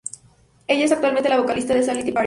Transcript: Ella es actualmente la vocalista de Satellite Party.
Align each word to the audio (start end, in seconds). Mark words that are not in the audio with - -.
Ella 0.65 0.83
es 0.85 0.91
actualmente 0.91 1.29
la 1.29 1.39
vocalista 1.39 1.75
de 1.75 1.83
Satellite 1.83 2.11
Party. 2.13 2.19